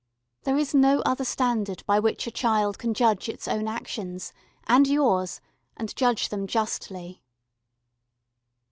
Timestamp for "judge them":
5.95-6.47